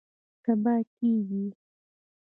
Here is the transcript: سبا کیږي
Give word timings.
سبا 0.43 0.75
کیږي 0.95 1.43